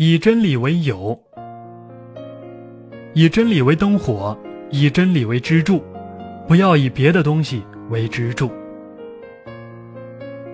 [0.00, 1.18] 以真理为友，
[3.14, 4.38] 以真理为灯火，
[4.70, 5.82] 以真理为支柱，
[6.46, 8.48] 不要以别的东西为支柱。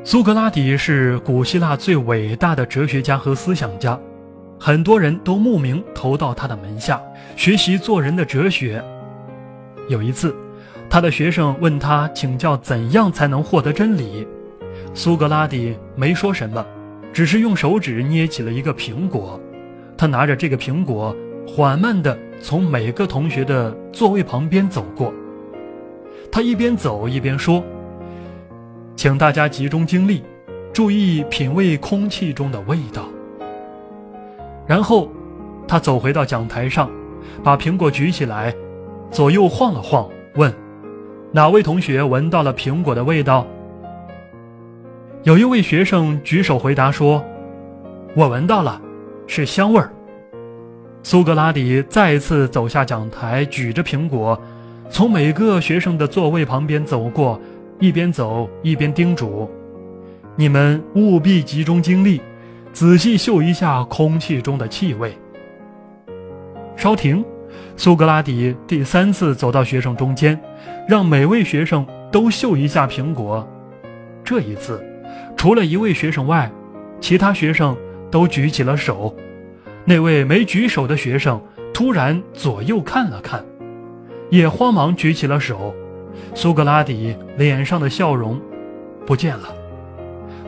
[0.03, 4.01] 苏格拉底是古希腊最伟大的哲学家和思想家，
[4.59, 6.99] 很多人都慕名投到他的门下，
[7.37, 8.83] 学习做人的哲学。
[9.91, 10.35] 有一次，
[10.89, 14.27] 他的学生问他请教怎样才能获得真理，
[14.95, 16.65] 苏格拉底没说什么，
[17.15, 19.41] 只是用手指捏起了一个苹果。
[19.97, 21.15] 他拿着这个苹果，
[21.47, 25.15] 缓慢地从每个同学的座位旁边走过。
[26.31, 27.63] 他一边走一边说。
[28.97, 30.23] 请大家集中精力，
[30.73, 33.05] 注意品味空气中的味道。
[34.67, 35.09] 然后，
[35.69, 36.91] 他走回到讲台上，
[37.43, 38.55] 把苹果举起来，
[39.11, 40.53] 左右晃了晃，问
[41.33, 43.47] ：“哪位同学闻到了苹果的味道？”
[45.25, 47.25] 有一位学生举手回答说
[48.15, 48.79] ：“我闻到了，
[49.27, 49.91] 是香味儿。”
[51.03, 54.39] 苏格拉底再次走下讲台，举着苹果，
[54.91, 57.41] 从每个学生的座位旁边走过。
[57.81, 59.51] 一边走一边叮嘱
[60.37, 62.21] ：“你们务必集中精力，
[62.73, 65.17] 仔细嗅一下空气中的气味。”
[66.77, 67.25] 稍停，
[67.77, 70.39] 苏格拉底第三次走到学生中间，
[70.87, 73.47] 让每位学生都嗅一下苹果。
[74.23, 74.83] 这一次，
[75.37, 76.51] 除了一位学生外，
[77.01, 77.77] 其他学生
[78.11, 79.15] 都举起了手。
[79.85, 83.45] 那位没举手的学生突然左右看了看，
[84.31, 85.75] 也慌忙举起了手。
[86.35, 88.41] 苏格拉底脸上的笑容
[89.05, 89.49] 不见了，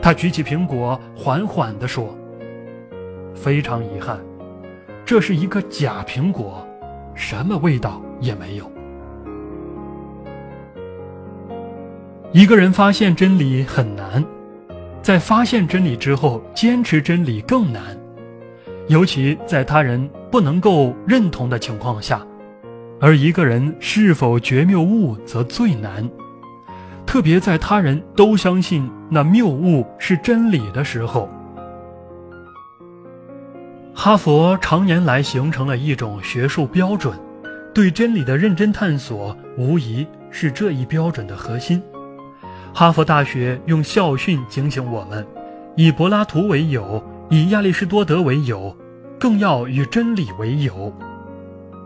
[0.00, 2.17] 他举起苹果，缓缓地说
[3.34, 4.19] ：“非常遗憾，
[5.05, 6.67] 这是一个假苹果，
[7.14, 8.70] 什么味道也没有。”
[12.33, 14.25] 一个人发现真理很难，
[15.06, 17.96] 在发现真理之后，坚持真理更难，
[18.88, 22.26] 尤其在他人不能够认同的情况下。
[23.00, 26.10] 而一个人是否觉谬误则最难，
[27.06, 31.31] 特别在他人都相信那谬误是真理的时候。
[33.94, 37.16] 哈佛常年来形成了一种学术标准，
[37.72, 41.81] 对真理的认真探索无疑是这一标准的核心。
[42.78, 45.26] 哈佛大学用校训警醒我们：
[45.76, 48.76] 以柏拉图为友，以亚里士多德为友，
[49.19, 50.92] 更要与真理为友。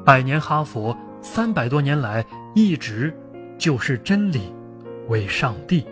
[0.05, 3.17] 百年哈佛，三百多年来一直
[3.57, 4.53] 就是真理
[5.07, 5.87] 为上帝。